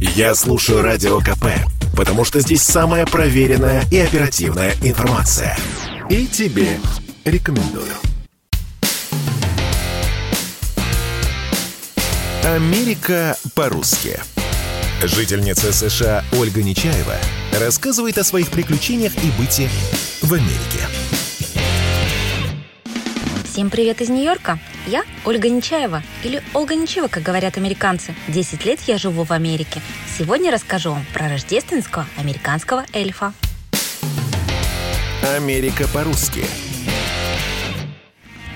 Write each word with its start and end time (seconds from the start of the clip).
Я 0.00 0.34
слушаю 0.34 0.80
Радио 0.80 1.20
КП, 1.20 1.44
потому 1.94 2.24
что 2.24 2.40
здесь 2.40 2.62
самая 2.62 3.04
проверенная 3.04 3.84
и 3.90 3.98
оперативная 3.98 4.72
информация. 4.82 5.54
И 6.08 6.26
тебе 6.26 6.80
рекомендую. 7.26 7.92
Америка 12.42 13.36
по-русски. 13.54 14.18
Жительница 15.02 15.70
США 15.70 16.24
Ольга 16.32 16.62
Нечаева 16.62 17.16
рассказывает 17.60 18.16
о 18.16 18.24
своих 18.24 18.48
приключениях 18.48 19.12
и 19.22 19.30
быте 19.38 19.68
в 20.22 20.32
Америке. 20.32 20.80
Всем 23.44 23.68
привет 23.68 24.00
из 24.00 24.08
Нью-Йорка! 24.08 24.58
Я 24.86 25.04
Ольга 25.24 25.48
Нечаева, 25.48 26.02
или 26.24 26.42
Ольга 26.54 26.74
Нечаева, 26.74 27.08
как 27.08 27.22
говорят 27.22 27.56
американцы. 27.58 28.14
10 28.28 28.64
лет 28.64 28.80
я 28.86 28.96
живу 28.96 29.24
в 29.24 29.32
Америке. 29.32 29.80
Сегодня 30.18 30.50
расскажу 30.50 30.90
вам 30.90 31.04
про 31.12 31.28
рождественского 31.28 32.06
американского 32.16 32.84
эльфа. 32.92 33.34
Америка 35.36 35.86
по-русски. 35.92 36.44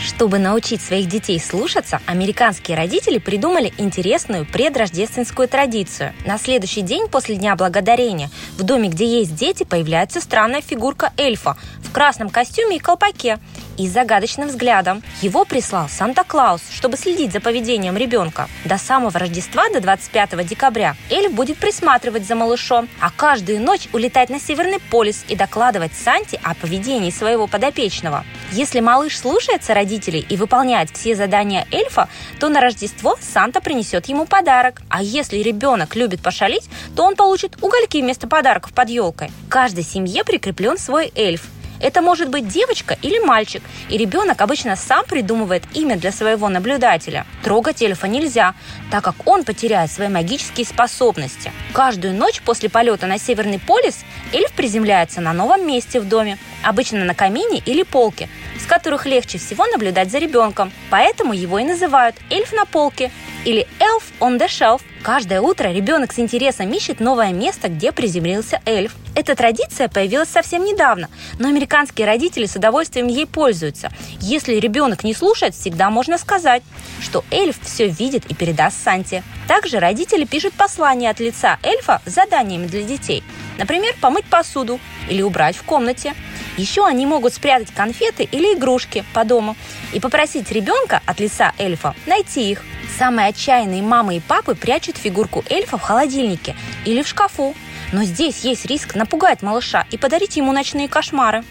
Чтобы 0.00 0.38
научить 0.38 0.80
своих 0.80 1.06
детей 1.06 1.40
слушаться, 1.40 2.00
американские 2.06 2.76
родители 2.76 3.18
придумали 3.18 3.72
интересную 3.78 4.46
предрождественскую 4.46 5.48
традицию. 5.48 6.12
На 6.24 6.38
следующий 6.38 6.82
день 6.82 7.08
после 7.08 7.36
Дня 7.36 7.56
Благодарения 7.56 8.30
в 8.56 8.62
доме, 8.62 8.88
где 8.88 9.20
есть 9.20 9.34
дети, 9.34 9.64
появляется 9.64 10.20
странная 10.20 10.62
фигурка 10.62 11.12
эльфа 11.16 11.56
в 11.82 11.92
красном 11.92 12.30
костюме 12.30 12.76
и 12.76 12.80
колпаке 12.80 13.38
и 13.78 13.88
загадочным 13.88 14.48
взглядом. 14.48 15.02
Его 15.22 15.44
прислал 15.44 15.88
Санта-Клаус, 15.88 16.60
чтобы 16.70 16.96
следить 16.96 17.32
за 17.32 17.40
поведением 17.40 17.96
ребенка. 17.96 18.48
До 18.64 18.76
самого 18.76 19.18
Рождества, 19.18 19.70
до 19.70 19.80
25 19.80 20.46
декабря, 20.46 20.96
Эльф 21.08 21.32
будет 21.32 21.56
присматривать 21.56 22.26
за 22.26 22.34
малышом, 22.34 22.88
а 23.00 23.10
каждую 23.10 23.62
ночь 23.62 23.88
улетать 23.92 24.28
на 24.28 24.40
Северный 24.40 24.80
полюс 24.90 25.24
и 25.28 25.36
докладывать 25.36 25.92
Санте 25.94 26.38
о 26.42 26.54
поведении 26.54 27.10
своего 27.10 27.46
подопечного. 27.46 28.24
Если 28.52 28.80
малыш 28.80 29.18
слушается 29.18 29.74
родителей 29.74 30.26
и 30.28 30.36
выполняет 30.36 30.90
все 30.90 31.14
задания 31.14 31.66
эльфа, 31.70 32.08
то 32.40 32.48
на 32.48 32.60
Рождество 32.60 33.16
Санта 33.20 33.60
принесет 33.60 34.06
ему 34.06 34.26
подарок. 34.26 34.82
А 34.88 35.02
если 35.02 35.38
ребенок 35.38 35.94
любит 35.96 36.20
пошалить, 36.20 36.68
то 36.96 37.04
он 37.04 37.14
получит 37.14 37.56
угольки 37.62 37.98
вместо 37.98 38.26
подарков 38.26 38.72
под 38.72 38.88
елкой. 38.90 39.30
Каждой 39.48 39.84
семье 39.84 40.24
прикреплен 40.24 40.78
свой 40.78 41.12
эльф. 41.14 41.42
Это 41.80 42.02
может 42.02 42.28
быть 42.28 42.48
девочка 42.48 42.96
или 43.02 43.18
мальчик, 43.18 43.62
и 43.88 43.96
ребенок 43.96 44.40
обычно 44.40 44.76
сам 44.76 45.04
придумывает 45.04 45.64
имя 45.74 45.96
для 45.96 46.12
своего 46.12 46.48
наблюдателя. 46.48 47.26
Трогать 47.44 47.82
эльфа 47.82 48.06
нельзя, 48.08 48.54
так 48.90 49.04
как 49.04 49.14
он 49.26 49.44
потеряет 49.44 49.92
свои 49.92 50.08
магические 50.08 50.66
способности. 50.66 51.52
Каждую 51.72 52.14
ночь 52.14 52.40
после 52.42 52.68
полета 52.68 53.06
на 53.06 53.18
Северный 53.18 53.58
полюс 53.58 53.98
эльф 54.32 54.52
приземляется 54.52 55.20
на 55.20 55.32
новом 55.32 55.66
месте 55.66 56.00
в 56.00 56.08
доме, 56.08 56.38
обычно 56.64 57.04
на 57.04 57.14
камине 57.14 57.62
или 57.64 57.82
полке, 57.82 58.28
с 58.60 58.66
которых 58.66 59.06
легче 59.06 59.38
всего 59.38 59.66
наблюдать 59.66 60.10
за 60.10 60.18
ребенком. 60.18 60.72
Поэтому 60.90 61.32
его 61.32 61.58
и 61.58 61.64
называют 61.64 62.16
эльф 62.30 62.52
на 62.52 62.64
полке 62.64 63.10
или 63.44 63.66
elf 63.78 64.02
on 64.20 64.38
the 64.38 64.46
shelf. 64.46 64.82
Каждое 65.08 65.40
утро 65.40 65.72
ребенок 65.72 66.12
с 66.12 66.18
интересом 66.18 66.70
ищет 66.70 67.00
новое 67.00 67.32
место, 67.32 67.68
где 67.68 67.92
приземлился 67.92 68.60
эльф. 68.66 68.94
Эта 69.14 69.34
традиция 69.34 69.88
появилась 69.88 70.28
совсем 70.28 70.62
недавно, 70.66 71.08
но 71.38 71.48
американские 71.48 72.06
родители 72.06 72.44
с 72.44 72.56
удовольствием 72.56 73.06
ей 73.06 73.26
пользуются. 73.26 73.90
Если 74.20 74.56
ребенок 74.56 75.04
не 75.04 75.14
слушает, 75.14 75.54
всегда 75.54 75.88
можно 75.88 76.18
сказать, 76.18 76.62
что 77.00 77.24
эльф 77.30 77.58
все 77.62 77.88
видит 77.88 78.26
и 78.26 78.34
передаст 78.34 78.84
Санте. 78.84 79.22
Также 79.46 79.78
родители 79.78 80.26
пишут 80.26 80.52
послания 80.52 81.08
от 81.08 81.20
лица 81.20 81.56
эльфа 81.62 82.02
с 82.04 82.12
заданиями 82.12 82.66
для 82.66 82.82
детей. 82.82 83.24
Например, 83.56 83.94
помыть 84.02 84.26
посуду 84.26 84.78
или 85.08 85.22
убрать 85.22 85.56
в 85.56 85.62
комнате. 85.62 86.12
Еще 86.58 86.84
они 86.84 87.06
могут 87.06 87.32
спрятать 87.32 87.72
конфеты 87.72 88.24
или 88.24 88.52
игрушки 88.52 89.02
по 89.14 89.24
дому 89.24 89.56
и 89.94 90.00
попросить 90.00 90.52
ребенка 90.52 91.00
от 91.06 91.18
лица 91.18 91.54
эльфа 91.56 91.94
найти 92.04 92.50
их. 92.50 92.62
Самые 92.98 93.28
отчаянные 93.28 93.80
мамы 93.80 94.16
и 94.16 94.20
папы 94.20 94.56
прячут 94.56 94.96
фигурку 94.96 95.44
эльфа 95.48 95.78
в 95.78 95.82
холодильнике 95.82 96.56
или 96.84 97.02
в 97.02 97.06
шкафу. 97.06 97.54
Но 97.92 98.02
здесь 98.02 98.40
есть 98.40 98.66
риск 98.66 98.96
напугать 98.96 99.40
малыша 99.40 99.86
и 99.92 99.96
подарить 99.96 100.36
ему 100.36 100.52
ночные 100.52 100.88
кошмары. 100.88 101.44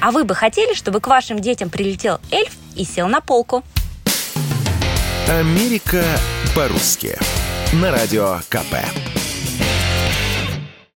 А 0.00 0.12
вы 0.12 0.24
бы 0.24 0.36
хотели, 0.36 0.74
чтобы 0.74 1.00
к 1.00 1.08
вашим 1.08 1.40
детям 1.40 1.70
прилетел 1.70 2.20
эльф 2.30 2.52
и 2.76 2.84
сел 2.84 3.08
на 3.08 3.20
полку? 3.20 3.64
Америка 5.28 6.04
по-русски. 6.54 7.18
На 7.72 7.90
радио 7.90 8.38
КП. 8.48 8.76